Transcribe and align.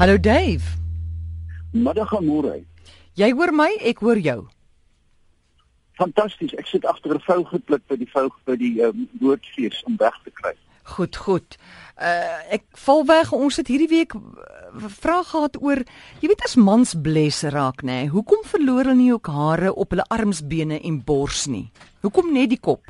Hallo 0.00 0.16
Dave. 0.16 0.64
Middag 1.76 2.08
môre. 2.24 2.62
Jy 3.20 3.26
hoor 3.36 3.50
my, 3.52 3.68
ek 3.84 3.98
hoor 4.00 4.16
jou. 4.16 4.46
Fantasties. 6.00 6.54
Ek 6.56 6.70
sit 6.70 6.86
agter 6.88 7.12
'n 7.12 7.20
vou 7.26 7.44
gepluk 7.44 7.82
by 7.84 7.98
die 8.00 8.08
vou 8.08 8.30
by 8.48 8.56
die 8.56 8.80
um, 8.80 9.04
woordfees 9.20 9.82
om 9.84 9.98
weg 10.00 10.16
te 10.24 10.30
kry. 10.32 10.54
Goed, 10.96 11.16
goed. 11.16 11.58
Uh 12.00 12.40
ek 12.48 12.64
val 12.80 13.04
weg. 13.04 13.32
Ons 13.32 13.60
het 13.60 13.68
hierdie 13.68 13.92
week 13.92 14.16
vrae 14.72 15.24
gehad 15.24 15.60
oor 15.60 15.84
jy 16.20 16.32
weet 16.32 16.46
as 16.48 16.56
mans 16.56 16.94
bles 16.96 17.42
raak 17.42 17.84
nê. 17.84 18.08
Hoekom 18.08 18.40
verloor 18.48 18.88
hulle 18.88 18.96
nie 18.96 19.12
ook 19.12 19.28
hare 19.28 19.74
op 19.74 19.90
hulle 19.90 20.08
arms, 20.08 20.40
bene 20.40 20.80
en 20.80 21.04
bors 21.04 21.44
nie? 21.46 21.68
Hoekom 22.00 22.32
net 22.32 22.48
die 22.48 22.60
kop? 22.60 22.88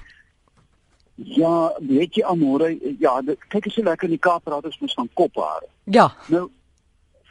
Ja, 1.16 1.74
weet 1.82 2.14
jy 2.14 2.22
amore, 2.22 2.78
ja, 3.00 3.20
dit, 3.20 3.36
kyk 3.48 3.66
as 3.66 3.74
jy 3.74 3.82
lekker 3.82 4.06
in 4.06 4.14
die 4.14 4.22
Kaap 4.22 4.44
praat 4.44 4.64
ons 4.64 4.78
mos 4.80 4.94
van 4.94 5.10
kophare. 5.12 5.66
Ja. 5.84 6.14
Nou 6.28 6.48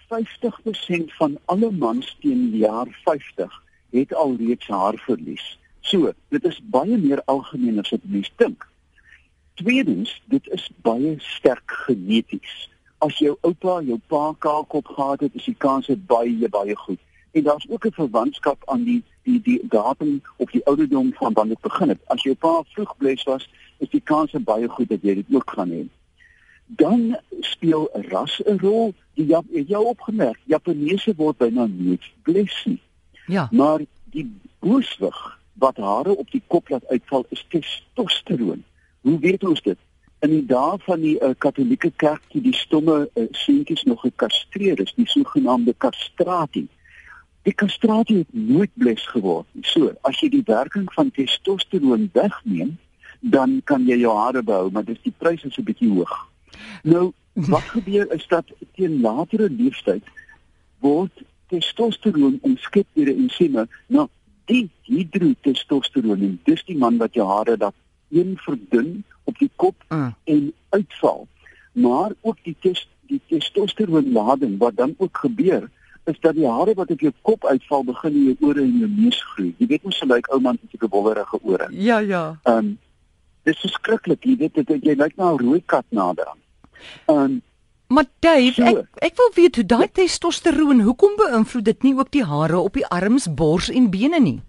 50% 0.09 1.13
van 1.17 1.37
alle 1.45 1.71
mans 1.71 2.17
teen 2.21 2.51
die 2.51 2.65
jaar 2.65 2.87
50 3.03 3.63
het 3.89 4.13
al 4.13 4.35
reeds 4.37 4.67
haarverlies. 4.67 5.59
So, 5.81 6.11
dit 6.27 6.43
is 6.43 6.59
baie 6.63 6.97
meer 6.97 7.21
algemeen 7.25 7.79
as 7.79 7.89
wat 7.89 8.03
mense 8.03 8.31
dink. 8.41 8.67
Tweedens, 9.53 10.21
dit 10.25 10.47
is 10.55 10.69
baie 10.85 11.15
sterk 11.17 11.71
geneties. 11.85 12.69
As 12.97 13.17
jou 13.17 13.37
oupa, 13.41 13.79
jou 13.81 13.99
pa 14.07 14.33
kaalkop 14.37 14.87
gehad 14.87 15.23
het, 15.25 15.35
is 15.35 15.47
die 15.47 15.57
kans 15.57 15.89
baie 16.11 16.49
baie 16.49 16.75
goed. 16.75 16.99
En 17.31 17.43
daar's 17.43 17.65
ook 17.69 17.85
'n 17.85 17.91
verwantskap 17.91 18.61
aan 18.65 18.83
die 18.83 19.03
die 19.23 19.41
die 19.41 19.61
datum 19.69 20.21
op 20.37 20.51
die 20.51 20.65
ouderdom 20.65 21.13
van 21.13 21.33
wanneer 21.33 21.57
dit 21.61 21.71
begin 21.71 21.89
het. 21.89 22.01
As 22.05 22.23
jou 22.23 22.35
pa 22.35 22.63
vroeg 22.73 22.97
bles 22.97 23.23
was, 23.23 23.49
is 23.77 23.89
die 23.89 24.01
kans 24.01 24.31
baie 24.31 24.67
goed 24.67 24.89
dat 24.89 25.01
jy 25.01 25.13
dit 25.15 25.35
ook 25.35 25.51
gaan 25.51 25.69
hê. 25.69 25.83
Dan 26.65 27.17
speel 27.39 27.89
ras 28.09 28.41
'n 28.45 28.57
rol. 28.57 28.93
Die 29.19 29.27
Jap 29.27 29.49
het 29.51 29.67
jou 29.67 29.83
opgemerk, 29.91 30.39
Japaneese 30.47 31.11
word 31.17 31.37
byna 31.41 31.65
nooit 31.67 32.05
bles 32.23 32.55
nie. 32.65 32.79
Ja. 33.27 33.49
Maar 33.51 33.83
die 34.15 34.25
booswig 34.63 35.17
wat 35.59 35.77
hare 35.77 36.15
op 36.15 36.31
die 36.31 36.41
kop 36.47 36.69
laat 36.71 36.87
uitval 36.87 37.25
is 37.35 37.43
testosteron. 37.51 38.63
Hoe 39.01 39.19
weet 39.19 39.43
ons 39.43 39.61
dit? 39.61 39.77
In 40.23 40.31
die 40.31 40.45
dae 40.47 40.79
van 40.85 41.03
die 41.03 41.17
uh, 41.19 41.33
Katolieke 41.37 41.91
Kerk 41.95 42.23
het 42.31 42.43
die 42.43 42.55
stomme 42.55 43.09
uh, 43.13 43.27
seentjies 43.31 43.83
nog 43.83 44.01
gekastreer, 44.07 44.79
is 44.79 44.95
die 44.95 45.07
sogenaamde 45.07 45.75
kastratie. 45.77 46.67
Die 47.47 47.53
kastratie 47.53 48.21
het 48.23 48.31
nooit 48.31 48.71
bles 48.79 49.03
geword 49.11 49.47
nie. 49.51 49.67
So, 49.67 49.93
as 50.07 50.19
jy 50.23 50.31
die 50.39 50.45
werking 50.47 50.87
van 50.95 51.11
testosteron 51.15 52.09
wegneem, 52.15 52.77
dan 53.19 53.59
kan 53.63 53.87
jy 53.87 53.99
jou 53.99 54.15
hare 54.15 54.43
behou, 54.43 54.71
maar 54.71 54.87
dis 54.87 54.99
die 55.03 55.15
prys 55.17 55.43
is 55.43 55.59
'n 55.59 55.67
bietjie 55.67 55.91
hoog. 55.91 56.15
Nou, 56.83 57.11
wat 57.47 57.61
gebeur 57.61 58.11
is 58.13 58.27
dat 58.27 58.45
teen 58.75 59.01
latere 59.01 59.49
leeftyd 59.49 60.03
word 60.79 61.11
testosteron 61.47 62.39
omskep 62.41 62.87
deur 62.93 63.09
'n 63.09 63.19
ensieme 63.27 63.67
na 63.87 64.07
dihydrotestosteron 64.45 66.21
en 66.21 66.39
dis 66.43 66.63
die 66.65 66.77
man 66.77 66.97
wat 66.97 67.13
jou 67.13 67.27
hare 67.27 67.57
dat 67.57 67.73
een 68.11 68.37
verdun 68.37 69.03
op 69.23 69.37
die 69.37 69.51
kop 69.55 69.75
Mm. 69.89 70.13
en 70.23 70.53
uitval. 70.69 71.27
Maar 71.71 72.11
ook 72.21 72.37
die 72.43 72.55
tes, 72.59 72.87
die 73.07 73.21
testosteron 73.27 74.11
lading 74.11 74.57
wat 74.57 74.75
dan 74.75 74.93
ook 74.97 75.17
gebeur 75.17 75.69
is 76.05 76.19
dat 76.19 76.35
die 76.35 76.47
hare 76.47 76.73
wat 76.73 76.89
op 76.91 76.99
jou 76.99 77.13
kop 77.21 77.45
uitval 77.45 77.83
begin 77.83 78.13
in 78.13 78.23
jou 78.23 78.35
ore 78.39 78.61
en 78.61 78.77
jou 78.79 78.89
neus 78.89 79.23
groei. 79.23 79.53
Jy 79.57 79.67
weet 79.67 79.83
mos 79.83 79.99
hoe 79.99 80.09
lyk 80.09 80.27
ou 80.33 80.39
man 80.41 80.57
met 80.61 80.81
'n 80.81 80.87
wollerige 80.89 81.39
ore. 81.41 81.67
Ja, 81.71 81.97
ja. 81.99 82.39
Ehm 82.43 82.57
um, 82.57 82.77
dis 83.43 83.59
verskriklik, 83.59 84.23
jy 84.23 84.37
weet 84.37 84.53
dit 84.53 84.83
jy 84.83 84.95
lyk 84.95 85.15
na 85.15 85.31
'n 85.31 85.37
rooi 85.37 85.61
kat 85.65 85.85
naderhand. 85.89 86.39
Ehm 86.39 86.48
um, 87.07 87.41
Maar 87.87 88.05
Dave, 88.19 88.53
So. 88.53 88.63
ek 88.63 88.85
ek 89.01 89.15
wil 89.17 89.31
weet 89.35 89.55
hoe 89.55 89.65
daai 89.65 89.87
testosteron, 89.91 90.81
hoekom 90.85 91.15
beïnvloed 91.17 91.65
dit 91.65 91.83
nie 91.83 91.95
ook 91.97 92.11
die 92.11 92.23
hare 92.23 92.59
op 92.59 92.73
die 92.73 92.85
arms, 92.85 93.25
bors 93.33 93.69
en 93.69 93.89
bene 93.89 94.19
nie? 94.19 94.41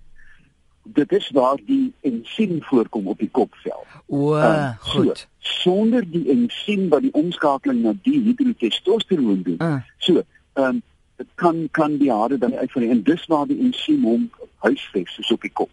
dit 0.91 1.13
is 1.13 1.31
waar 1.31 1.57
die 1.67 1.93
ensiem 2.01 2.57
voorkom 2.67 3.07
op 3.07 3.19
die 3.19 3.29
kopvel. 3.31 3.85
O, 4.07 4.35
Ehm, 4.35 4.73
goed. 4.81 5.19
So, 5.39 5.63
sonder 5.63 6.03
die 6.11 6.25
ensiem 6.33 6.89
wat 6.89 7.03
die 7.03 7.13
omskakeling 7.15 7.83
na 7.83 7.93
dihydrotestosteron 8.03 9.43
doen. 9.43 9.57
Uh, 9.59 9.77
So, 9.99 10.23
ehm 10.55 10.65
um, 10.67 10.83
dit 11.17 11.27
kan 11.35 11.69
kan 11.71 11.97
die 11.99 12.11
hare 12.13 12.39
dan 12.39 12.55
uitval 12.55 12.83
en 12.83 13.03
dis 13.03 13.27
waar 13.27 13.47
die 13.47 13.59
ensiem 13.61 14.05
hom 14.05 14.31
huisves 14.65 15.15
soos 15.15 15.31
op 15.31 15.41
die 15.43 15.53
kop. 15.53 15.71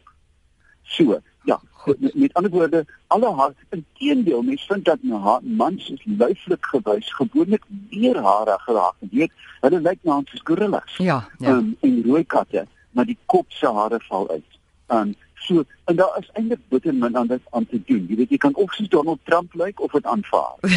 So, 0.83 1.19
ja, 1.47 1.57
Goed. 1.83 1.99
met, 2.03 2.15
met 2.15 2.33
ander 2.33 2.51
woorde, 2.51 2.81
alle 3.07 3.29
hare 3.35 3.55
inteendeel 3.75 4.41
mens 4.43 4.65
vind 4.69 4.85
dat 4.85 5.03
na 5.07 5.19
ha- 5.23 5.39
mans 5.43 5.89
is 5.93 6.03
lyflik 6.19 6.65
gewys 6.73 7.13
gewoonlik 7.19 7.63
meer 7.89 8.19
hare 8.21 8.57
geraak. 8.65 8.97
Jy 8.99 9.23
weet, 9.23 9.31
hulle 9.63 9.79
lyk 9.85 10.01
na 10.03 10.17
ons 10.17 10.41
gorillas. 10.43 10.97
ja, 10.97 11.21
ja. 11.39 11.55
um, 11.55 11.71
en 11.81 12.01
rooi 12.05 12.25
katte, 12.25 12.65
maar 12.91 13.07
die 13.07 13.17
kop 13.25 13.45
se 13.49 13.71
hare 13.79 13.99
val 14.09 14.29
uit. 14.35 14.59
Um 14.91 15.15
so 15.47 15.63
en 15.87 15.95
daar 15.95 16.17
is 16.19 16.29
eintlik 16.33 16.59
bitter 16.69 16.93
min 16.93 17.27
dit 17.27 17.41
aan 17.55 17.65
te 17.71 17.79
doen. 17.85 18.05
Jy 18.09 18.15
weet 18.19 18.29
jy 18.35 18.37
kan 18.37 18.55
of 18.55 18.73
soos 18.75 18.89
Donald 18.91 19.19
Trump 19.23 19.53
lyk 19.55 19.79
of 19.81 19.91
dit 19.91 20.05
aanvaar. 20.05 20.55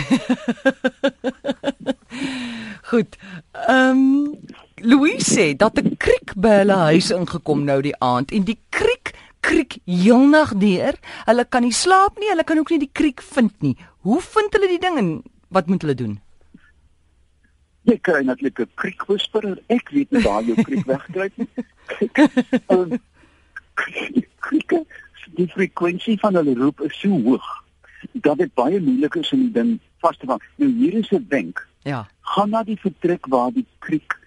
Goed. 2.90 3.16
Ehm 3.66 3.98
um, 3.98 4.38
Louise 4.82 5.26
sê 5.34 5.56
dat 5.56 5.76
'n 5.82 5.96
kriek 5.96 6.32
by 6.36 6.48
hulle 6.62 6.76
huis 6.90 7.10
ingekom 7.10 7.64
nou 7.64 7.80
die 7.82 7.96
aand 7.98 8.30
en 8.32 8.44
die 8.44 8.58
kriek 8.68 8.99
kriek 9.50 9.76
heelnag 9.90 10.54
deur. 10.62 10.94
Hulle 11.26 11.44
kan 11.48 11.62
nie 11.66 11.74
slaap 11.74 12.18
nie, 12.22 12.28
hulle 12.30 12.44
kan 12.46 12.58
ook 12.62 12.70
nie 12.70 12.78
die 12.86 12.92
kriek 13.00 13.22
vind 13.34 13.54
nie. 13.66 13.76
Hoe 14.06 14.20
vind 14.32 14.54
hulle 14.56 14.68
die 14.70 14.78
ding 14.82 14.98
en 15.02 15.08
wat 15.50 15.66
moet 15.66 15.82
hulle 15.82 15.94
doen? 15.98 16.18
Jy 17.88 17.96
kry 18.06 18.20
natuurlik 18.24 18.60
'n 18.60 18.70
kriekwhisperer. 18.76 19.58
Ek 19.68 19.88
weet 19.90 20.10
nie 20.12 20.22
waar 20.22 20.42
jou 20.44 20.56
kriek 20.62 20.84
wegkruip 20.86 21.32
nie. 21.36 21.48
um, 22.68 22.98
krieke, 24.40 24.84
die 25.36 25.48
frekwensie 25.48 26.18
van 26.20 26.34
hulle 26.38 26.54
roep 26.58 26.80
is 26.86 26.96
so 27.00 27.08
hoog 27.24 27.46
dat 28.24 28.38
dit 28.38 28.52
baie 28.54 28.80
moeilik 28.80 29.14
is 29.20 29.32
om 29.32 29.40
die 29.46 29.52
ding 29.52 29.74
vas 30.00 30.16
te 30.18 30.26
vang. 30.26 30.40
Nou 30.56 30.70
hier 30.78 30.94
is 31.00 31.10
'n 31.12 31.26
wenk. 31.28 31.66
Ja, 31.84 32.06
Gaan 32.20 32.50
na 32.50 32.62
die 32.62 32.76
vertrek 32.78 33.26
waar 33.26 33.50
die 33.52 33.66
kriek 33.78 34.18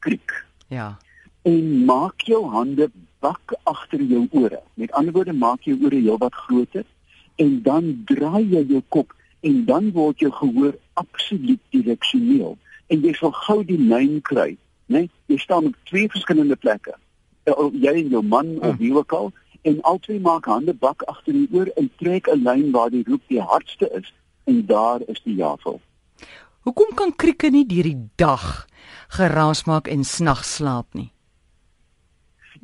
kriek. 0.00 0.44
ja. 0.68 0.98
en 1.46 1.84
maak 1.84 2.20
jou 2.26 2.42
hande 2.50 2.90
bak 3.20 3.54
agter 3.64 4.00
jou 4.02 4.26
ore. 4.30 4.60
Met 4.74 4.92
ander 4.92 5.12
woorde, 5.12 5.32
maak 5.32 5.62
jou 5.62 5.78
ore 5.84 5.96
heelwat 6.00 6.34
groter 6.34 6.84
en 7.36 7.62
dan 7.62 8.02
draai 8.06 8.44
jy 8.50 8.62
jou 8.68 8.82
kop 8.88 9.14
en 9.40 9.64
dan 9.64 9.90
word 9.92 10.18
jou 10.18 10.30
gehoor 10.32 10.74
absoluut 10.94 11.60
direksioneel 11.70 12.56
en 12.88 13.00
jy 13.02 13.12
sal 13.18 13.32
gou 13.32 13.62
die 13.64 13.78
lyn 13.78 14.20
kry, 14.22 14.56
né? 14.86 14.98
Nee? 15.06 15.10
Jy 15.26 15.36
staan 15.42 15.66
op 15.66 15.74
twee 15.84 16.08
verskillende 16.08 16.56
plekke. 16.56 16.94
Uh, 17.46 17.70
Jy 17.72 17.92
en 18.02 18.08
jou 18.08 18.22
man 18.22 18.56
of 18.60 18.72
Mm. 18.72 18.76
wie 18.78 18.94
ook 18.94 19.12
al 19.12 19.32
en 19.62 19.80
albei 19.82 20.18
maak 20.20 20.44
hande 20.46 20.74
bak 20.74 21.02
agter 21.06 21.32
die 21.32 21.48
oor 21.52 21.66
en 21.76 21.90
trek 21.98 22.28
'n 22.28 22.42
lyn 22.42 22.70
waar 22.70 22.90
die 22.90 23.04
roep 23.06 23.22
die 23.28 23.40
hardste 23.40 23.90
is 23.98 24.12
en 24.44 24.66
daar 24.66 25.00
is 25.06 25.20
die 25.24 25.34
javel. 25.34 25.80
Hoekom 26.60 26.94
kan 26.94 27.16
krieke 27.16 27.50
nie 27.50 27.66
deur 27.66 27.82
die 27.82 28.08
dag 28.16 28.66
geraas 29.08 29.64
maak 29.64 29.88
en 29.88 30.04
snags 30.04 30.54
slaap 30.56 30.94
nie? 30.94 31.10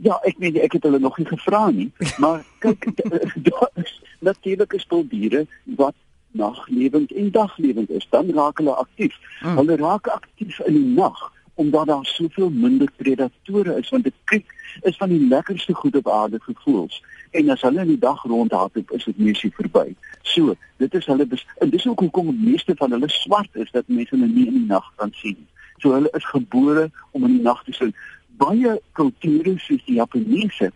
Ja, 0.02 0.18
ek 0.26 0.38
weet 0.42 0.56
ek 0.58 0.72
het 0.78 0.86
hulle 0.88 0.98
nog 0.98 1.18
nie 1.18 1.26
gevra 1.26 1.68
nie, 1.70 1.90
maar 2.18 2.40
kyk 2.64 2.88
daar 3.48 3.70
is 3.82 3.92
natuurlike 4.18 4.80
spuldiere 4.82 5.44
wat 5.78 5.94
naglewend 6.32 7.12
en 7.12 7.30
daglewend 7.30 7.90
is. 7.90 8.06
Dan 8.10 8.32
raak 8.34 8.58
hulle 8.58 8.74
aktief. 8.74 9.14
Mm. 9.42 9.56
Hulle 9.56 9.76
raak 9.76 10.08
aktief 10.10 10.58
in 10.66 10.74
die 10.74 10.90
nag 10.96 11.30
omdat 11.54 11.86
daar 11.86 12.06
soveel 12.06 12.50
minder 12.50 12.88
predatore 12.96 13.76
is 13.78 13.90
want 13.92 14.06
'n 14.06 14.14
kriek 14.24 14.46
is 14.80 14.96
van 14.96 15.08
die 15.08 15.28
lekkerste 15.28 15.74
goed 15.74 15.96
op 15.96 16.08
aarde 16.08 16.40
gevoels. 16.40 17.02
En 17.30 17.50
as 17.50 17.60
hulle 17.60 17.80
in 17.80 17.86
die 17.86 17.98
dag 17.98 18.22
rondhardloop, 18.22 18.90
is 18.90 19.04
dit 19.04 19.18
mesie 19.18 19.52
verby. 19.54 19.94
So, 20.22 20.54
dit 20.76 20.94
is 20.94 21.06
hulle 21.06 21.28
en 21.58 21.70
dis 21.70 21.86
ook 21.86 22.00
hoekom 22.00 22.44
meeste 22.44 22.74
van 22.76 22.90
hulle 22.90 23.08
swart 23.08 23.52
is 23.52 23.70
dat 23.70 23.84
mense 23.86 24.14
hulle 24.16 24.26
nie 24.26 24.46
in 24.46 24.52
die 24.52 24.66
nag 24.66 24.92
kan 24.96 25.12
sien. 25.12 25.46
So 25.78 25.92
hulle 25.92 26.10
is 26.12 26.24
gebore 26.24 26.90
om 27.10 27.24
in 27.24 27.36
die 27.36 27.42
nag 27.42 27.64
te 27.64 27.72
sing. 27.72 27.94
Baie 28.38 28.80
kulture 28.92 29.58
soos 29.58 29.84
die 29.86 29.94
Japaneese 29.94 30.72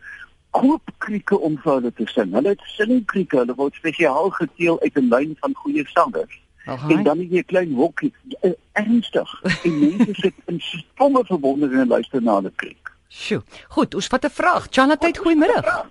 koop 0.56 0.90
krieke 0.98 1.38
om 1.38 1.56
vir 1.62 1.72
hulle 1.72 1.92
te 1.92 2.06
sing. 2.06 2.32
Hulle 2.32 2.54
het 2.54 2.64
singkrieke, 2.76 3.38
hulle 3.42 3.54
word 3.58 3.74
spesiaal 3.74 4.30
geteel 4.38 4.80
uit 4.80 4.96
'n 4.96 5.08
lyn 5.12 5.36
van 5.40 5.54
goeie 5.54 5.84
sangers. 5.92 6.40
Alhaai. 6.66 6.94
En 6.94 7.02
dan 7.02 7.18
het 7.18 7.30
jy 7.30 7.38
'n 7.38 7.50
klein 7.52 7.72
hokkie, 7.74 8.12
eh, 8.40 8.50
ernstig. 8.72 9.42
En 9.64 9.78
mense 9.78 10.14
sit 10.14 10.34
in 10.46 10.60
stomme 10.60 11.24
verwondering 11.24 11.80
en 11.80 11.88
luister 11.88 12.22
na 12.22 12.34
hulle 12.34 12.52
kriek. 12.56 12.92
Sjoe. 13.08 13.42
Goed, 13.68 13.94
ons 13.94 14.06
vat 14.06 14.24
'n 14.24 14.30
vraag. 14.30 14.66
Chanatheid, 14.70 15.18
goeiemiddag. 15.18 15.86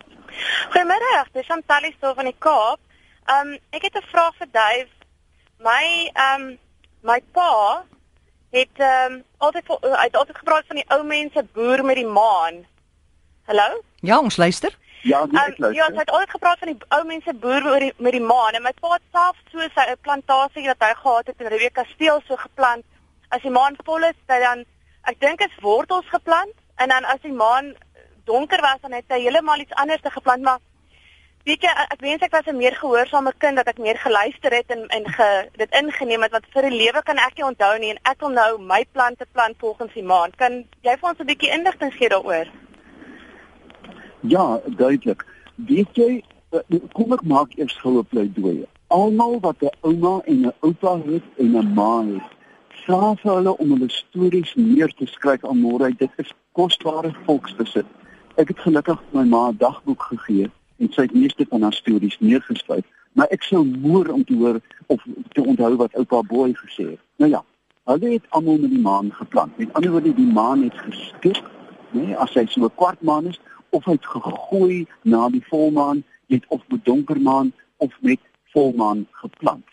Goeiemiddag, 0.69 1.31
dis 1.31 1.45
Chantal 1.45 1.81
hier 1.81 1.95
van 2.15 2.25
die 2.25 2.35
Kaap. 2.37 2.79
Ehm 3.25 3.47
um, 3.47 3.57
ek 3.69 3.81
het 3.81 3.95
'n 3.95 4.07
vraag 4.11 4.35
vir 4.37 4.47
Dave. 4.51 4.91
My 5.59 6.09
ehm 6.13 6.41
um, 6.41 6.57
my 7.01 7.21
pa 7.31 7.85
het 8.59 8.79
ehm 8.79 9.13
um, 9.13 9.23
altyd 9.37 9.65
vol- 9.69 9.83
hy 9.83 10.05
het 10.07 10.15
altyd 10.15 10.37
gepraat 10.37 10.65
van 10.67 10.75
die 10.79 10.85
ou 10.95 11.03
mense 11.03 11.43
boer 11.53 11.83
met 11.85 11.95
die 12.01 12.07
maan. 12.07 12.63
Hallo? 13.49 13.81
Ja, 14.01 14.19
ons 14.19 14.37
luister. 14.37 14.77
Ja, 15.03 15.25
nee, 15.25 15.41
ek 15.41 15.57
Um, 15.59 15.73
ja, 15.73 15.85
luister. 15.85 15.93
hy 15.93 15.99
het 16.05 16.09
altyd 16.15 16.29
gepraat 16.35 16.59
van 16.59 16.67
die 16.71 16.77
ou 16.97 17.03
mense 17.05 17.33
boer 17.33 17.63
met 17.63 17.79
die, 17.85 17.93
met 17.97 18.11
die 18.17 18.21
maan 18.33 18.53
en 18.57 18.63
my 18.63 18.71
pa 18.81 18.93
het 18.95 19.05
self 19.11 19.37
so 19.51 19.59
sy 19.59 19.83
'n 19.91 19.97
plantasie 20.01 20.67
wat 20.67 20.81
hy 20.87 20.93
gehad 21.01 21.27
het 21.27 21.41
in 21.41 21.47
Rivier 21.53 21.71
Kasteel 21.71 22.21
so 22.27 22.35
geplant 22.35 22.85
as 23.29 23.41
die 23.41 23.51
maan 23.51 23.75
vol 23.85 24.03
is, 24.03 24.17
dan 24.27 24.65
ek 25.03 25.19
dink 25.19 25.41
is 25.41 25.59
wortels 25.61 26.05
geplant 26.09 26.53
en 26.77 26.89
dan 26.89 27.05
as 27.05 27.21
die 27.21 27.33
maan 27.33 27.75
donker 28.25 28.61
was 28.61 28.79
dan 28.81 28.91
het 28.93 29.05
hy 29.09 29.19
heeltemal 29.21 29.59
iets 29.59 29.73
anders 29.73 30.01
te 30.01 30.09
geplant, 30.09 30.41
maar 30.43 30.59
weet 31.45 31.61
jy 31.61 31.71
ek 31.93 31.99
wens 32.01 32.23
ek 32.25 32.33
was 32.33 32.47
'n 32.49 32.57
meer 32.57 32.75
gehoorsame 32.75 33.31
kind 33.37 33.55
dat 33.57 33.67
ek 33.67 33.77
meer 33.77 33.97
geluister 34.01 34.51
het 34.51 34.69
en 34.75 34.87
en 34.97 35.03
ge, 35.17 35.49
dit 35.61 35.71
ingeneem 35.81 36.21
het 36.21 36.31
want 36.31 36.45
vir 36.53 36.69
die 36.69 36.77
lewe 36.77 37.01
kan 37.03 37.17
ek 37.17 37.37
nie 37.37 37.45
onthou 37.45 37.77
nie 37.79 37.91
en 37.93 37.99
ek 38.11 38.19
wil 38.19 38.33
nou 38.33 38.51
my 38.61 38.85
plante 38.91 39.25
plant 39.31 39.55
volgens 39.59 39.93
die 39.93 40.03
maan. 40.03 40.31
Kan 40.35 40.65
jy 40.81 40.97
vir 40.97 41.09
ons 41.09 41.19
'n 41.19 41.25
bietjie 41.25 41.53
inligting 41.57 41.93
gee 41.93 42.09
daaroor? 42.09 42.47
Ja, 44.21 44.59
duidelik. 44.65 45.25
Weet 45.55 45.93
jy, 45.93 46.23
eh, 46.51 46.79
kom 46.93 47.13
ek 47.13 47.23
maak 47.23 47.53
eers 47.57 47.77
goue 47.77 48.03
pleidooi. 48.03 48.65
Almal 48.87 49.39
wat 49.39 49.61
'n 49.61 49.69
ouma 49.81 50.21
en 50.25 50.45
'n 50.45 50.53
oupa 50.61 50.97
het 50.97 51.23
en 51.37 51.57
'n 51.57 51.73
ma 51.73 52.01
het, 52.01 52.29
vra 52.85 53.15
vir 53.15 53.33
hulle 53.35 53.57
om 53.57 53.69
hulle 53.69 53.89
stories 53.89 54.55
neer 54.55 54.93
te 54.93 55.05
skryf 55.05 55.45
aan 55.45 55.61
môre. 55.61 55.97
Dit 55.97 56.11
is 56.17 56.33
kosbare 56.53 57.13
volksbesit. 57.25 57.85
Ek 58.35 58.47
het 58.47 58.59
gelukkig 58.59 58.99
my 59.11 59.23
ma 59.23 59.49
'n 59.49 59.57
dagboek 59.57 60.01
gegee 60.01 60.49
en 60.77 60.91
sy 60.91 61.01
het 61.01 61.13
meeste 61.13 61.45
van 61.49 61.61
haar 61.61 61.73
stories 61.73 62.19
neergeskryf, 62.19 62.85
maar 63.11 63.27
ek 63.31 63.43
sou 63.43 63.63
moer 63.65 64.11
om 64.13 64.23
te 64.23 64.35
hoor 64.35 64.59
of 64.91 65.03
te 65.31 65.43
onthou 65.43 65.75
wat 65.75 65.93
oupa 65.95 66.21
Boy 66.21 66.53
gesê 66.53 66.89
het. 66.89 67.01
Nou 67.15 67.31
ja, 67.31 67.43
hulle 67.83 68.11
het 68.17 68.25
almal 68.29 68.57
met 68.57 68.69
die 68.69 68.81
maan 68.81 69.11
geplant. 69.13 69.57
Met 69.57 69.73
ander 69.73 69.91
woorde, 69.91 70.13
die 70.13 70.31
maan 70.33 70.63
het 70.63 70.77
geskik, 70.77 71.43
nee, 71.91 72.15
as 72.17 72.33
hy 72.33 72.45
so 72.49 72.65
'n 72.65 72.75
kwart 72.75 73.01
maan 73.01 73.27
is 73.31 73.39
of 73.69 73.85
hy 73.85 73.91
het 73.91 74.05
gegooi 74.05 74.87
na 75.03 75.29
die 75.29 75.45
volmaan, 75.47 76.03
het 76.27 76.43
of 76.47 76.61
met 76.67 76.85
donker 76.85 77.21
maan 77.21 77.53
of 77.77 77.93
met 78.01 78.19
volmaan 78.53 79.07
geplant. 79.11 79.65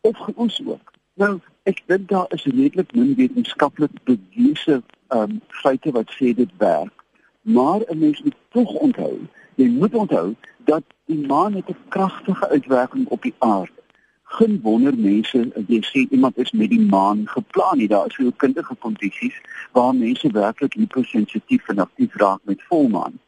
Of 0.00 0.16
geoes 0.16 0.60
ook. 0.66 0.92
Nou, 1.14 1.38
ek 1.62 1.82
dink 1.86 2.08
daar 2.08 2.26
is 2.28 2.44
redelik 2.44 2.94
min 2.94 3.14
wetenskaplik 3.14 3.90
bewese 4.04 4.82
ehm 5.08 5.30
um, 5.30 5.40
feite 5.48 5.90
wat 5.92 6.10
sê 6.10 6.34
dit 6.34 6.50
werk. 6.58 7.04
Maar 7.40 7.80
'n 7.86 7.98
mens 7.98 8.22
moet 8.22 8.34
tog 8.48 8.72
onthou, 8.72 9.18
jy 9.54 9.68
moet 9.68 9.94
onthou 9.94 10.34
dat 10.64 10.82
die 11.06 11.26
maan 11.26 11.54
het 11.54 11.68
'n 11.68 11.76
kragtige 11.88 12.48
uitwerking 12.48 13.08
op 13.08 13.22
die 13.22 13.34
aarde. 13.38 13.82
Geen 14.22 14.60
wonder 14.62 14.98
mense, 14.98 15.50
jy 15.66 15.80
sê 15.82 16.10
iemand 16.10 16.38
is 16.38 16.50
met 16.52 16.70
die 16.70 16.80
maan 16.80 17.28
geplan 17.28 17.78
nie. 17.78 17.88
Daar 17.88 18.06
is 18.06 18.14
veel 18.14 18.32
kundige 18.32 18.74
kondisies 18.74 19.40
waar 19.72 19.94
mense 19.94 20.30
werklik 20.30 20.72
hypersensitief 20.72 21.68
en 21.68 21.78
aktief 21.78 22.14
raak 22.14 22.40
met 22.42 22.62
volmaan. 22.62 23.18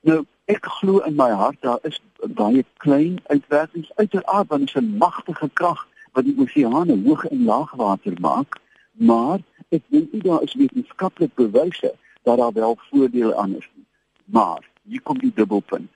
Nou, 0.00 0.24
ek 0.44 0.66
glo 0.66 0.98
in 0.98 1.14
my 1.14 1.30
hart 1.30 1.56
daar 1.60 1.78
is 1.82 2.00
baie 2.34 2.64
klein 2.76 3.20
uitwerkings 3.26 3.90
uiteraard 3.94 4.60
is 4.60 4.74
'n 4.74 4.96
magtige 4.98 5.50
krag 5.52 5.86
wat 6.12 6.24
die 6.24 6.38
oseane 6.38 7.02
hoog 7.04 7.24
en 7.24 7.44
laag 7.44 7.70
water 7.74 8.12
maak, 8.20 8.60
maar 8.92 9.38
ek 9.68 9.82
dink 9.88 10.12
nie 10.12 10.22
daar 10.22 10.42
is 10.42 10.54
wetenskaplik 10.54 11.34
bewyse 11.34 11.94
dat 12.22 12.38
daar 12.38 12.52
wel 12.52 12.78
voordele 12.90 13.36
aan 13.36 13.56
is 13.56 13.68
nie. 13.74 13.86
Maar 14.24 14.69
hier 14.88 15.02
kom 15.02 15.18
die 15.18 15.32
dubbelpunt. 15.34 15.90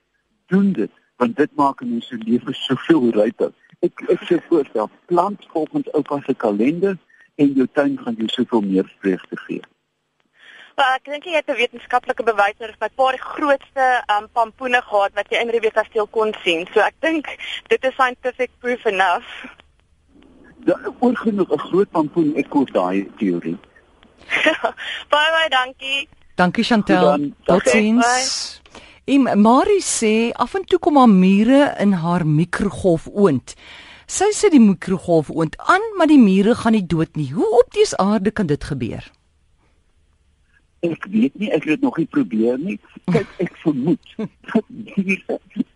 Doen 0.46 0.72
dit 0.72 0.90
want 1.16 1.36
dit 1.36 1.50
maak 1.56 1.80
mense 1.80 2.06
se 2.06 2.16
lewe 2.18 2.52
soveel 2.52 3.10
ryker. 3.14 3.52
Ek 3.86 4.02
ek 4.10 4.24
sê 4.28 4.40
voorstel, 4.48 4.90
plant 5.06 5.46
volgens 5.52 5.90
oupa 5.92 6.18
se 6.26 6.34
kalender 6.34 6.98
en 7.38 7.52
jou 7.58 7.66
tuin 7.72 7.94
gaan 7.98 8.18
jou 8.18 8.28
soveel 8.28 8.64
meer 8.66 8.90
vreugde 8.98 9.38
gee. 9.46 9.62
Maar 10.74 10.96
ek 10.98 11.04
dink 11.06 11.26
jy 11.28 11.36
het 11.38 11.50
'n 11.50 11.60
wetenskaplike 11.60 12.24
bewys 12.26 12.58
oor 12.58 12.74
wat 12.78 12.94
paar 12.94 13.14
die 13.14 13.22
grootste 13.22 13.84
um, 14.14 14.26
pampoene 14.32 14.82
gehad 14.82 15.14
wat 15.14 15.30
jy 15.30 15.38
in 15.38 15.52
Rivier 15.54 15.72
Kasteel 15.72 16.06
kon 16.06 16.34
sien. 16.42 16.66
So 16.74 16.80
ek 16.80 16.98
dink 16.98 17.30
dit 17.68 17.84
is 17.84 17.94
scientific 17.94 18.50
proof 18.58 18.84
enough. 18.84 19.30
Ja, 20.66 20.74
oorgenoeg 20.98 21.52
'n 21.52 21.66
groot 21.68 21.90
pampoen 21.90 22.34
ek 22.36 22.50
koop 22.50 22.72
daai 22.72 23.06
teorie. 23.18 23.58
baie 25.14 25.30
baie 25.36 25.48
dankie. 25.48 26.08
Dankie 26.34 26.64
Chantel. 26.64 27.30
Totsiens. 27.44 28.60
En 29.04 29.40
Marie 29.40 29.82
sê 29.82 30.32
af 30.32 30.54
en 30.54 30.64
toe 30.64 30.78
kom 30.78 30.96
haar 30.96 31.08
mure 31.08 31.74
in 31.78 31.92
haar 31.92 32.26
mikrogolf 32.26 33.06
oond. 33.12 33.54
Sy 34.10 34.32
sit 34.34 34.52
die 34.52 34.60
mikrogolf 34.60 35.30
oond 35.30 35.54
aan, 35.70 35.84
maar 35.96 36.10
die 36.10 36.18
mure 36.18 36.56
gaan 36.58 36.74
nie 36.74 36.86
dood 36.86 37.14
nie. 37.16 37.30
Hoe 37.32 37.50
op 37.60 37.70
dese 37.76 37.96
aarde 37.96 38.30
kan 38.30 38.50
dit 38.50 38.64
gebeur? 38.64 39.06
Ek 40.84 41.06
weet 41.12 41.38
nie, 41.38 41.52
ek 41.54 41.62
het 41.64 41.76
dit 41.76 41.86
nog 41.86 41.96
nie 41.96 42.08
probeer 42.10 42.58
nie. 42.58 42.78
Kyk, 43.12 43.30
ek 43.40 43.54
vermoed 43.62 44.16
dat 44.50 44.66
die 44.68 45.22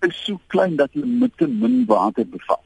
is 0.09 0.25
so 0.25 0.41
klein 0.53 0.77
dat 0.77 0.91
hulle 0.93 1.07
met 1.23 1.39
te 1.39 1.47
min 1.47 1.85
water 1.87 2.27
bevat. 2.27 2.65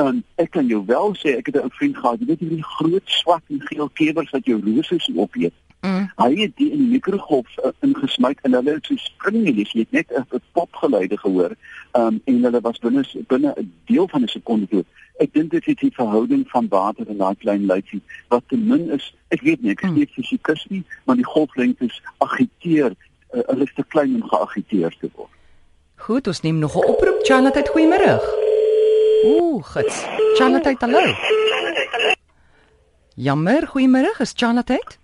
En 0.00 0.24
ek 0.40 0.50
kan 0.56 0.66
jou 0.66 0.82
wel 0.88 1.14
sê, 1.20 1.38
ek 1.38 1.52
het 1.52 1.62
'n 1.62 1.72
vriend 1.78 1.96
gehad, 1.96 2.20
jy 2.20 2.26
weet 2.26 2.44
hierdie 2.44 2.70
groot 2.76 3.06
swart 3.22 3.44
en 3.48 3.60
geel 3.70 3.88
kebers 3.94 4.30
wat 4.34 4.44
jou 4.44 4.58
rose 4.64 4.98
so 4.98 5.12
opeet. 5.20 5.54
Mm. 5.80 6.10
Hy 6.16 6.34
het 6.36 6.56
die 6.56 6.70
in 6.70 6.78
die 6.82 6.90
mikrogolf 6.92 7.48
uh, 7.64 7.70
ingesmy 7.80 8.34
en 8.42 8.52
hulle 8.52 8.74
het 8.76 8.88
so 8.88 8.96
springies, 9.00 9.72
jy 9.72 9.86
het 9.86 9.92
net 9.96 10.12
'n 10.12 10.42
popgeluide 10.52 11.16
gehoor. 11.18 11.56
Um 11.96 12.20
en 12.24 12.42
hulle 12.44 12.60
was 12.60 12.78
binne 12.78 13.04
binne 13.28 13.54
'n 13.56 13.72
deel 13.86 14.08
van 14.08 14.22
'n 14.22 14.28
sekonde 14.28 14.66
dood. 14.70 14.86
Ek 15.18 15.32
dink 15.32 15.50
dit 15.50 15.66
is 15.66 15.76
die 15.76 15.92
verhouding 15.94 16.44
van 16.48 16.68
water 16.68 17.08
in 17.08 17.16
daai 17.16 17.34
klein 17.36 17.66
luitjie 17.66 18.00
wat 18.28 18.42
te 18.48 18.56
min 18.56 18.90
is. 18.90 19.14
Ek 19.28 19.40
weet 19.40 19.62
nie, 19.62 19.70
ek 19.70 19.82
is 19.82 19.90
nie 19.90 20.06
fisikus 20.06 20.66
nie, 20.68 20.84
maar 21.04 21.16
die 21.16 21.24
golflengtes 21.24 22.02
agiteer, 22.18 22.96
uh, 23.32 23.40
hulle 23.46 23.64
is 23.64 23.74
te 23.74 23.84
klein 23.88 24.14
om 24.14 24.28
geagiteer 24.28 24.96
te 25.00 25.10
word. 25.14 25.32
Goed, 25.96 26.26
ons 26.26 26.40
neem 26.40 26.58
nog 26.58 26.76
'n 26.76 26.84
oproep. 26.84 27.24
Charlotte, 27.24 27.70
goeiemôre. 27.72 28.20
Ooh, 29.24 29.64
gits. 29.64 30.04
Charlotte, 30.36 30.76
hallo. 30.78 31.14
Jammer, 33.16 33.66
goeiemôre. 33.66 34.20
Is 34.20 34.32
Charlotte? 34.36 34.99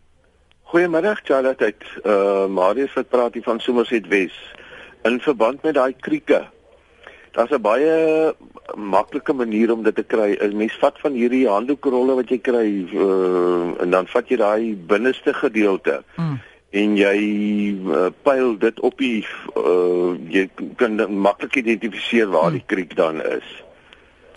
Goeiemiddag 0.66 1.20
Charlotte. 1.22 1.74
Uh 2.02 2.46
Marius 2.50 2.94
wat 2.98 3.08
praat 3.08 3.34
hier 3.38 3.44
van 3.46 3.60
Somerset 3.62 4.08
Wes. 4.10 4.34
In 5.06 5.20
verband 5.22 5.62
met 5.62 5.74
daai 5.74 5.94
krieke. 5.94 6.40
Daar's 7.32 7.52
'n 7.54 7.60
baie 7.62 8.34
maklike 8.74 9.32
manier 9.32 9.72
om 9.72 9.82
dit 9.82 9.94
te 9.94 10.02
kry. 10.02 10.34
'n 10.34 10.56
Mens 10.56 10.74
vat 10.80 10.98
van 10.98 11.12
hierdie 11.12 11.46
handdoekrolle 11.48 12.14
wat 12.14 12.28
jy 12.28 12.38
kry 12.38 12.66
uh 12.94 13.82
en 13.82 13.90
dan 13.90 14.06
vat 14.06 14.28
jy 14.28 14.36
daai 14.36 14.74
binneste 14.74 15.34
gedeelte. 15.34 16.02
Mm. 16.16 16.40
En 16.70 16.96
jy 16.96 17.18
uh, 17.86 18.10
pyl 18.22 18.58
dit 18.58 18.80
op 18.80 18.98
die 18.98 19.26
uh 19.54 20.18
jy 20.28 20.50
kan 20.76 20.98
maklik 21.20 21.54
identifiseer 21.56 22.26
waar 22.26 22.50
die 22.50 22.66
kriek 22.66 22.96
dan 22.96 23.22
is. 23.22 23.62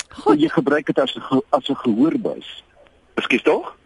Goed, 0.09 0.41
jy 0.41 0.49
gebruik 0.49 0.85
dit 0.85 0.99
as 0.99 1.17
'n 1.17 1.41
as 1.49 1.69
'n 1.69 1.75
gehoorbuis. 1.75 2.63
Ekskuus 3.15 3.41
tog? 3.41 3.78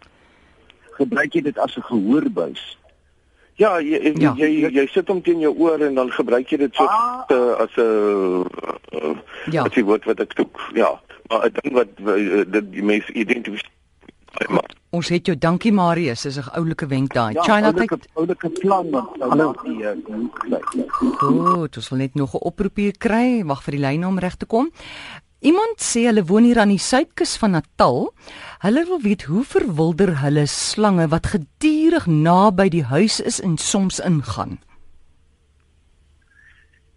Gebruik 0.96 1.32
jy 1.34 1.42
dit 1.42 1.58
as 1.58 1.76
'n 1.76 1.82
gehoorbuis? 1.82 2.76
Ja, 3.56 3.78
jy 3.80 3.98
jy, 4.02 4.12
Ja. 4.20 4.34
ja. 4.36 4.46
jy 4.46 4.70
jy 4.72 4.86
sit 4.86 5.08
hom 5.08 5.22
teen 5.22 5.40
jou 5.40 5.54
oor 5.58 5.80
en 5.80 5.94
dan 5.94 6.10
gebruik 6.10 6.48
jy 6.50 6.56
dit 6.58 6.74
so 6.74 6.84
Ah. 6.84 7.24
uh, 7.30 7.54
as 7.62 7.70
'n 7.76 8.44
uh, 8.92 9.16
Ja. 9.52 9.62
Wat 9.62 9.74
die 9.74 9.84
woord 9.84 10.04
wat 10.04 10.20
ek 10.20 10.32
soek. 10.36 10.60
Ja. 10.74 11.00
Maar 11.28 11.44
ek 11.44 11.62
dink 11.62 11.74
wat 11.74 11.88
uh, 12.06 12.44
dit 12.50 12.72
die 12.72 12.82
mense 12.82 13.12
identifiseer. 13.12 13.70
Maar 14.48 14.64
Ons 14.90 15.08
het 15.08 15.26
jou 15.26 15.36
dankie 15.38 15.72
Marius, 15.72 16.22
dis 16.22 16.36
'n 16.38 16.50
oulike 16.54 16.86
wenk 16.86 17.12
daai. 17.14 17.34
Ja, 17.34 17.42
Charlotte, 17.42 17.78
oulike 17.78 17.98
oulike 18.14 18.48
plan 18.60 18.90
wat 18.90 19.08
hallo 19.20 19.54
die 19.64 19.82
uh, 19.82 19.92
die- 19.94 20.84
Goed, 21.18 21.76
ons 21.76 21.88
wil 21.88 21.98
net 21.98 22.14
nog 22.14 22.34
'n 22.34 22.38
oproep 22.46 22.76
hier 22.76 22.96
kry. 22.98 23.42
Wag 23.44 23.62
vir 23.62 23.72
die 23.72 23.80
lyne 23.80 24.06
om 24.06 24.18
reg 24.18 24.36
te 24.36 24.46
kom. 24.46 24.70
Iemand 25.40 25.76
sê 25.78 26.06
hulle 26.06 26.24
woon 26.24 26.44
hier 26.44 26.58
aan 26.58 26.68
die 26.68 26.78
suidkus 26.78 27.36
van 27.36 27.50
Natal. 27.50 28.12
Hulle 28.64 28.84
wil 28.84 29.00
weet 29.00 29.22
hoe 29.22 29.42
verwilder 29.44 30.20
hulle 30.20 30.46
slange 30.46 31.04
wat 31.12 31.26
gedurig 31.26 32.06
naby 32.06 32.64
die 32.72 32.84
huis 32.88 33.20
is 33.20 33.40
en 33.40 33.58
soms 33.60 33.98
ingaan. 34.00 34.54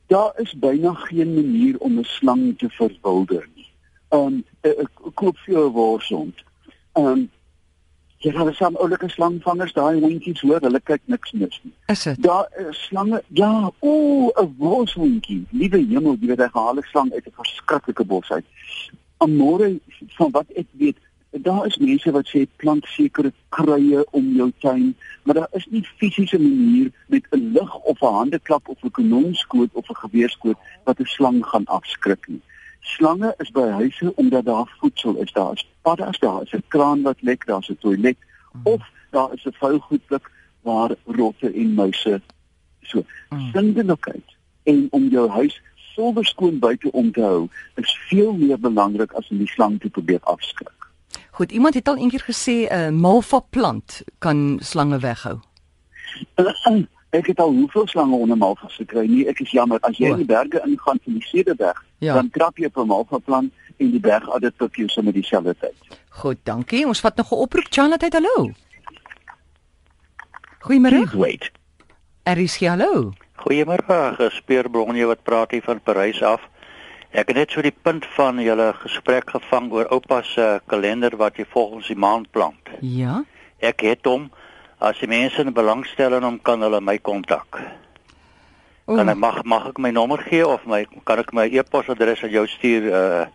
Daar 0.08 0.32
is 0.40 0.54
byna 0.60 0.94
geen 0.94 1.34
manier 1.34 1.76
om 1.78 1.98
'n 2.00 2.04
slang 2.04 2.58
te 2.58 2.70
verwilder 2.70 3.50
nie. 3.56 3.68
Um 4.10 4.46
ek, 4.62 4.78
ek 4.80 4.92
koop 5.14 5.38
vir 5.38 5.54
jou 5.54 5.66
'n 5.68 5.74
worshond. 5.74 6.36
Um 6.94 7.30
jy 8.18 8.32
gaan 8.32 8.54
saam 8.54 8.76
oulike 8.76 9.10
slangvangers 9.10 9.74
daai 9.74 10.00
hondjies 10.00 10.42
hoor, 10.42 10.62
hulle 10.62 10.80
kyk 10.80 11.02
niks 11.06 11.32
mis 11.32 11.60
nie. 11.64 11.74
Is 11.88 12.04
dit? 12.04 12.24
Daar 12.24 12.48
is 12.70 12.84
slange, 12.84 13.24
ja, 13.28 13.72
o, 13.80 14.32
'n 14.36 14.56
worshondjie. 14.58 15.46
Liewe 15.52 15.78
hemel, 15.78 16.16
jy 16.20 16.28
weet 16.28 16.40
hy 16.40 16.50
gehaal 16.50 16.78
'n 16.78 16.88
slang 16.92 17.14
uit 17.14 17.28
'n 17.28 17.36
verskriklike 17.42 18.06
bos 18.06 18.32
uit. 18.32 18.46
Amore 19.18 19.80
van 20.08 20.32
wat 20.32 20.48
ek 20.56 20.68
weet, 20.72 20.98
daar 21.42 21.66
is 21.66 21.78
mense 21.78 22.12
wat 22.12 22.28
sê 22.28 22.48
plant 22.56 22.86
sekere 22.86 23.32
kruie 23.50 24.04
om 24.12 24.34
jou 24.36 24.52
tuin, 24.60 24.96
maar 25.24 25.36
daar 25.36 25.50
is 25.52 25.68
nie 25.70 25.84
fisiese 25.98 26.40
manier 26.40 26.92
met 27.08 27.24
'n 27.32 27.52
lig 27.54 27.76
of 27.76 28.02
'n 28.02 28.14
handeklap 28.14 28.68
of 28.68 28.84
'n 28.84 28.92
kanonskoot 28.92 29.70
of 29.74 29.90
'n 29.90 29.96
geweerskoot 29.96 30.58
wat 30.84 31.00
'n 31.00 31.06
slang 31.06 31.46
gaan 31.46 31.66
afskrik 31.66 32.28
nie. 32.28 32.42
Slange 32.82 33.34
is 33.38 33.52
by 33.52 33.68
huise 33.70 34.16
omdat 34.16 34.46
daar 34.46 34.76
voedsel 34.80 35.16
is. 35.16 35.32
Daar 35.32 35.54
is 35.54 35.68
paddas, 35.82 36.20
daar 36.20 36.42
is 36.42 36.54
'n 36.54 36.64
kraan 36.68 37.02
wat 37.02 37.22
lek, 37.22 37.46
daar's 37.46 37.70
'n 37.70 37.78
toilet 37.80 38.18
of 38.64 38.82
daar 39.12 39.34
is 39.34 39.46
'n 39.46 39.54
vuilgoedblik 39.60 40.32
waar 40.62 40.96
rotte 41.06 41.54
en 41.54 41.74
muise 41.74 42.22
so 42.82 43.04
Mm. 43.30 43.52
sindelikheid 43.52 44.36
en 44.64 44.88
om 44.90 45.08
jou 45.08 45.30
huis 45.30 45.62
silwer 45.76 46.26
skoon 46.26 46.60
buite 46.60 46.92
om 46.92 47.12
te 47.12 47.22
hou 47.22 47.48
is 47.76 47.98
veel 48.10 48.34
meer 48.34 48.60
belangrik 48.60 49.12
as 49.12 49.30
om 49.30 49.38
die 49.38 49.48
slang 49.48 49.80
te 49.80 49.90
probeer 49.90 50.20
afskrik. 50.22 50.77
Goed, 51.38 51.52
iemand 51.52 51.74
het 51.74 51.88
al 51.88 51.98
eendag 51.98 52.24
gesê 52.26 52.66
'n 52.66 52.74
uh, 52.74 52.90
malva 52.90 53.40
plant 53.40 54.02
kan 54.18 54.58
slange 54.62 55.00
weghou. 55.00 55.38
Ek 57.10 57.26
het 57.28 57.40
al 57.40 57.52
hoeveel 57.52 57.88
slange 57.88 58.16
onder 58.16 58.38
malvas 58.38 58.76
gekry. 58.76 59.06
Nee, 59.08 59.28
ek 59.30 59.40
is 59.40 59.52
jammer. 59.52 59.80
As 59.80 59.98
jy 59.98 60.10
in 60.10 60.16
die 60.18 60.26
berge 60.26 60.60
ingaan 60.66 61.00
van 61.04 61.14
die 61.14 61.24
Cederberg, 61.24 61.86
Ja. 62.00 62.14
dan 62.14 62.30
trap 62.30 62.58
jy 62.58 62.66
op 62.66 62.78
'n 62.78 62.88
malva 62.88 63.18
plant 63.18 63.54
en 63.78 63.92
die 63.92 64.00
berg 64.00 64.34
het 64.34 64.42
dit 64.42 64.54
vir 64.58 64.70
jou 64.72 64.88
sommer 64.88 65.14
dieselfde 65.14 65.56
tyd. 65.60 66.00
Goed, 66.10 66.38
dankie. 66.44 66.88
Ons 66.88 67.00
vat 67.00 67.16
nog 67.16 67.32
'n 67.32 67.36
oproep. 67.36 67.66
Charlotte, 67.70 68.08
hallo. 68.12 68.52
Goeiemôre. 70.60 71.18
wait. 71.18 71.52
Aries, 72.24 72.60
hallo. 72.60 73.14
Goeiemôre, 73.36 74.16
gespeerbronje 74.18 75.06
wat 75.06 75.24
praat 75.24 75.52
hier 75.52 75.64
van 75.64 75.82
Parys 75.82 76.22
af. 76.24 76.42
Ek 77.14 77.28
het 77.32 77.36
net 77.36 77.52
so 77.52 77.62
die 77.62 77.72
punt 77.72 78.06
van 78.16 78.40
julle 78.44 78.74
gesprek 78.84 79.30
gevang 79.32 79.72
oor 79.72 79.88
oupa 79.92 80.22
se 80.24 80.60
kalender 80.68 81.16
wat 81.18 81.38
jy 81.38 81.46
volgens 81.50 81.88
die 81.88 81.96
maand 81.98 82.32
plant. 82.32 82.70
Ja. 82.82 83.24
Ek 83.60 83.82
het 83.82 84.06
hom 84.06 84.30
as 84.80 85.00
die 85.00 85.08
mense 85.08 85.44
belangstel 85.52 86.14
in 86.14 86.24
hom 86.24 86.40
kan 86.44 86.62
hulle 86.62 86.82
my 86.82 86.98
kontak. 87.00 87.62
O, 88.86 88.96
Kan 88.96 89.10
ek 89.10 89.18
mag 89.18 89.44
mag 89.44 89.66
ek 89.68 89.80
my 89.80 89.92
nommer 89.92 90.18
gee 90.30 90.46
of 90.48 90.66
my 90.66 90.86
kan 91.06 91.20
ek 91.20 91.34
my 91.34 91.48
e-posadres 91.52 92.24
aan 92.24 92.30
jou 92.32 92.46
stuur 92.48 92.84
uh 92.92 93.26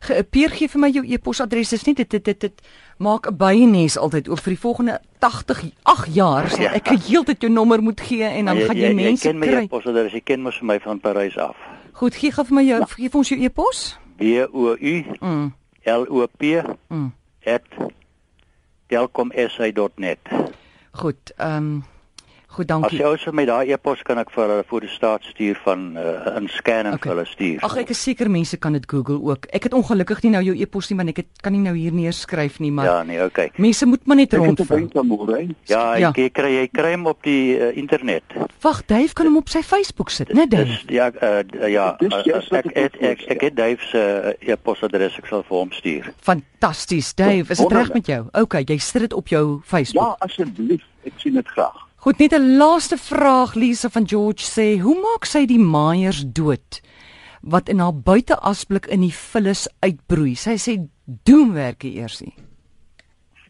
ge- 0.00 0.22
Peer 0.30 0.50
gee 0.50 0.68
vir 0.68 0.80
my 0.80 0.88
jou 0.90 1.04
e-posadres. 1.06 1.70
Dis 1.70 1.84
nie 1.86 1.94
dit 1.94 2.10
dit 2.10 2.24
dit, 2.24 2.40
dit 2.40 2.62
maak 2.98 3.26
'n 3.30 3.36
byenes 3.36 3.98
altyd 3.98 4.28
oop 4.28 4.40
vir 4.40 4.54
die 4.54 4.60
volgende 4.60 5.00
80 5.20 5.62
8 5.84 6.14
jaar 6.14 6.48
sal 6.50 6.62
Ja. 6.62 6.72
ek 6.72 6.88
heeltyd 6.88 7.40
jou 7.42 7.50
nommer 7.52 7.82
moet 7.82 8.00
gee 8.00 8.24
en 8.24 8.44
dan 8.46 8.56
gaan 8.58 8.76
jy 8.76 8.94
mense 8.94 9.24
jy 9.28 9.30
ken 9.30 9.38
my 9.38 9.46
kry. 9.46 9.64
e-posadres, 9.64 10.12
jy 10.12 10.20
ken 10.24 10.40
mos 10.42 10.56
vir 10.58 10.66
my 10.66 10.78
van 10.80 11.00
Parys 11.00 11.36
af. 11.38 11.56
Goed, 11.94 12.14
gee 12.18 12.32
gou 12.34 12.44
vir 12.48 12.54
my 12.58 12.64
jou 12.66 12.80
gee 12.96 13.08
vir 13.08 13.18
ons 13.20 13.28
jou 13.30 13.38
e-pos. 13.46 13.82
B 14.18 14.22
O 14.52 14.74
U 14.74 14.94
Mm. 15.20 15.52
L 15.84 16.06
O 16.10 16.26
P 16.26 16.62
Mm. 16.90 17.12
@telkomsa.net. 18.88 20.18
Goed, 20.92 21.32
ehm 21.36 21.56
um, 21.56 21.84
goed, 22.54 22.70
As 22.70 22.80
dankie. 22.80 22.98
jy 22.98 23.04
ou 23.10 23.16
vir 23.18 23.34
my 23.34 23.44
daai 23.48 23.72
e-pos 23.74 24.02
kan 24.06 24.18
ek 24.22 24.30
vir 24.34 24.44
hulle 24.48 24.64
voor 24.70 24.80
die 24.86 24.90
staat 24.92 25.22
stuur 25.28 25.56
van 25.64 25.96
uh, 25.98 26.36
in 26.38 26.48
scan 26.48 26.86
en 26.86 26.94
Okay. 26.94 27.10
vir 27.10 27.14
hulle 27.16 27.26
stuur. 27.26 27.64
Ag 27.66 27.76
ek 27.82 27.90
is 27.90 28.02
seker 28.02 28.30
mense 28.30 28.56
kan 28.56 28.72
dit 28.72 28.86
Google 28.90 29.18
ook. 29.22 29.46
Ek 29.52 29.62
het 29.68 29.74
ongelukkig 29.74 30.22
nie 30.24 30.30
nou 30.36 30.42
jou 30.46 30.54
e-pos 30.56 30.90
nie 30.90 30.96
want 30.96 31.08
ek 31.10 31.16
het, 31.22 31.26
kan 31.42 31.52
nie 31.52 31.60
nou 31.60 31.74
hier 31.76 31.92
neerskryf 31.92 32.58
nie, 32.60 32.70
maar 32.72 32.86
ja, 32.86 33.02
nee, 33.02 33.20
okay. 33.24 33.50
mense 33.58 33.86
moet 33.86 34.06
maar 34.06 34.16
net 34.16 34.34
Ek 34.34 34.40
het 34.40 34.60
'n 34.94 35.06
môre. 35.08 35.48
Ja, 35.66 35.94
Ja. 35.96 36.12
jy 36.16 36.30
kry 36.30 36.50
jy 36.62 36.68
kry 36.72 36.92
hom 36.94 37.06
op 37.06 37.22
die 37.22 37.58
uh, 37.58 37.76
internet. 37.76 38.22
Wag, 38.62 38.86
Dave 38.86 39.12
kan 39.14 39.26
hom 39.26 39.36
op 39.36 39.48
sy 39.48 39.62
Facebook 39.62 40.10
sit, 40.10 40.28
né, 40.32 40.46
Dave? 40.48 40.64
Dis 40.64 40.84
ja, 40.88 41.10
uh, 41.22 41.42
ja, 41.70 41.96
Dis 42.00 42.12
uh, 42.12 42.58
ek 42.58 42.66
ek 42.66 42.74
ek 42.76 43.02
ek, 43.02 43.24
ek 43.28 43.40
het 43.40 43.56
Dave 43.56 43.80
se 43.90 43.98
uh, 44.40 44.48
e-posadres 44.52 45.18
ek 45.18 45.26
sal 45.26 45.42
vir 45.42 45.58
hom 45.58 45.72
stuur. 45.72 46.12
Fantasties, 46.22 47.14
Dave. 47.14 47.50
Is 47.52 47.58
dit 47.58 47.72
reg 47.72 47.92
met 47.92 48.06
jou? 48.06 48.26
OK, 48.32 48.54
jy 48.68 48.78
sit 48.78 49.00
dit 49.02 49.12
op 49.12 49.28
jou 49.28 49.60
Facebook. 49.64 50.04
Ja, 50.04 50.16
asseblief. 50.26 50.82
Ek 51.04 51.12
sien 51.18 51.34
dit 51.34 51.48
graag. 51.48 51.83
Goed, 52.04 52.18
net 52.18 52.34
'n 52.36 52.56
laaste 52.56 52.96
vraag 52.96 53.54
Lisa 53.54 53.88
van 53.88 54.08
George 54.08 54.44
sê, 54.44 54.80
hoe 54.80 55.00
maak 55.00 55.24
sy 55.24 55.46
die 55.46 55.58
maaiers 55.58 56.24
dood 56.26 56.80
wat 57.40 57.68
in 57.68 57.78
haar 57.78 57.96
buiteasblik 57.96 58.86
in 58.86 59.00
die 59.00 59.14
vullis 59.14 59.68
uitbroei? 59.80 60.34
Sy 60.34 60.56
sê 60.60 60.72
doemwerkie 61.04 61.92
eersie. 61.92 62.34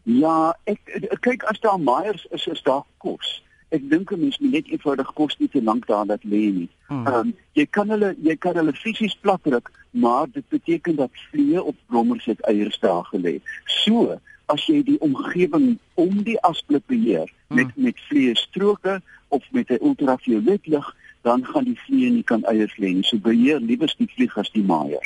Ja, 0.03 0.55
ek, 0.63 0.79
ek 0.87 1.19
kyk 1.21 1.43
as 1.43 1.59
daar 1.59 1.79
maaiers 1.79 2.27
is, 2.31 2.47
is 2.47 2.63
daar 2.63 2.85
kos. 2.97 3.43
Ek 3.75 3.89
dink 3.89 4.11
'n 4.11 4.19
mens 4.19 4.39
moet 4.39 4.51
net 4.51 4.67
eenvoudig 4.71 5.13
kos 5.13 5.35
nie 5.39 5.49
te 5.49 5.63
lank 5.63 5.87
daar 5.87 6.05
laat 6.05 6.23
lê 6.23 6.47
nie. 6.59 6.69
Hmm. 6.87 7.07
Ehm 7.07 7.15
um, 7.15 7.35
jy 7.53 7.65
kan 7.65 7.89
hulle 7.89 8.15
jy 8.23 8.37
kan 8.37 8.55
hulle 8.55 8.73
fisies 8.73 9.17
platdruk, 9.19 9.67
maar 9.91 10.31
dit 10.31 10.47
beteken 10.49 10.95
dat 10.95 11.11
vliee 11.31 11.63
op 11.63 11.75
blommers 11.87 12.25
het 12.25 12.39
eiers 12.47 12.79
daar 12.79 13.03
gelê. 13.11 13.41
So, 13.65 14.15
as 14.45 14.65
jy 14.65 14.83
die 14.83 14.99
omgewing 14.99 15.77
om 15.93 16.23
die 16.23 16.37
asblik 16.41 16.85
beheer 16.91 17.31
met 17.47 17.71
met 17.75 17.99
vliee 18.09 18.35
stroke 18.35 19.01
of 19.27 19.43
met 19.51 19.69
'n 19.69 19.81
ultraviolet 19.81 20.67
lig, 20.67 20.95
dan 21.21 21.45
gaan 21.45 21.63
die 21.63 21.79
vliee 21.85 22.09
nie 22.11 22.23
kan 22.23 22.43
eiers 22.43 22.77
lê 22.77 22.93
nie. 22.93 23.03
So 23.03 23.17
beheer 23.17 23.59
liewers 23.59 23.95
die 23.97 24.09
vliegers 24.15 24.51
die 24.51 24.63
maaier. 24.63 25.05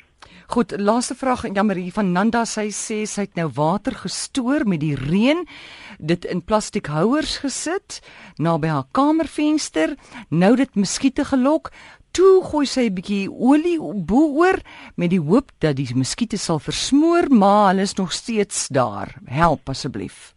Goed, 0.49 0.73
laaste 0.81 1.15
vraag 1.15 1.43
jammer 1.53 1.77
hier 1.77 1.93
van 1.93 2.11
Nanda. 2.11 2.41
Sy 2.45 2.71
sê 2.73 3.03
sy 3.05 3.21
het 3.27 3.35
nou 3.37 3.51
water 3.53 3.93
gestoor 3.93 4.63
met 4.65 4.81
die 4.81 4.95
reën, 4.97 5.43
dit 5.99 6.25
in 6.25 6.41
plastiek 6.41 6.89
houers 6.89 7.37
gesit 7.43 7.99
naby 8.41 8.67
haar 8.67 8.87
kamervenster. 8.91 9.93
Nou 10.29 10.55
dit 10.55 10.75
muskiete 10.75 11.27
gelok. 11.29 11.69
Toe 12.19 12.41
gooi 12.43 12.65
sy 12.67 12.89
'n 12.89 12.95
bietjie 12.97 13.31
olie 13.31 13.77
bo-oor 13.79 14.57
met 14.99 15.09
die 15.09 15.21
hoop 15.23 15.53
dat 15.63 15.77
die 15.77 15.87
muskiete 15.95 16.37
sal 16.37 16.59
versmoor, 16.59 17.29
maar 17.31 17.69
hulle 17.69 17.85
is 17.87 17.93
nog 17.95 18.11
steeds 18.11 18.67
daar. 18.67 19.15
Help 19.25 19.69
asseblief. 19.69 20.35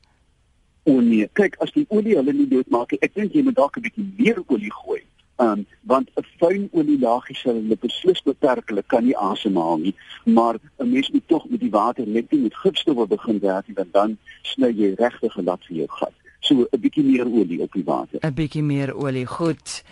O 0.84 1.00
nee, 1.00 1.26
kyk 1.32 1.56
as 1.58 1.72
die 1.74 1.86
olie 1.88 2.14
hulle 2.14 2.32
nie 2.32 2.46
doodmaak 2.46 2.92
nie, 2.92 3.00
ek 3.02 3.14
dink 3.14 3.34
jy 3.34 3.42
moet 3.42 3.58
dalk 3.58 3.76
'n 3.76 3.82
bietjie 3.82 4.06
meer 4.18 4.38
olie 4.46 4.70
gooi. 4.70 5.02
Um 5.42 5.66
want 5.82 6.08
'n 6.14 6.24
fyn 6.38 6.68
olielaagie 6.70 7.36
sal 7.36 7.58
hulle 7.58 7.76
beslis 7.76 8.22
beperk, 8.22 8.68
hulle 8.68 8.84
kan 8.86 9.04
nie 9.04 9.18
asemhaal 9.18 9.78
nie, 9.78 9.94
maar 10.24 10.54
'n 10.78 10.90
mens 10.92 11.10
moet 11.10 11.28
tog 11.28 11.50
met 11.50 11.60
die 11.60 11.70
water 11.70 12.06
net 12.06 12.30
nie 12.30 12.42
met 12.42 12.54
gifstowwe 12.54 13.06
begin 13.06 13.40
werk 13.40 13.66
nie, 13.66 13.74
want 13.74 13.92
dan 13.92 14.18
sny 14.42 14.70
jy 14.70 14.94
regtig 14.94 15.36
'n 15.36 15.44
lat 15.44 15.64
vir 15.66 15.76
jou 15.76 15.88
gat. 15.88 16.14
So 16.40 16.54
'n 16.54 16.80
bietjie 16.80 17.02
meer 17.04 17.26
olie 17.26 17.60
op 17.60 17.72
die 17.72 17.84
water. 17.84 18.18
'n 18.22 18.34
Bietjie 18.34 18.62
meer 18.62 18.94
olie. 18.94 19.26
Goed. 19.26 19.82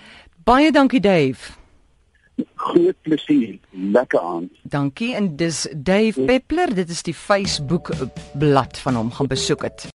Baie 0.44 0.70
dankie 0.70 1.00
Dave. 1.00 1.59
Groot 2.70 2.96
plesier, 3.02 3.58
lekker 3.70 4.20
aand. 4.20 4.50
Dankie 4.62 5.14
en 5.18 5.32
dis 5.36 5.64
Dave 5.76 6.22
Peppler. 6.26 6.74
Dit 6.74 6.90
is 6.90 7.02
die 7.02 7.14
Facebook 7.14 7.90
blad 8.38 8.78
van 8.78 8.98
hom 9.00 9.10
gaan 9.12 9.30
besoek 9.30 9.64
het. 9.66 9.88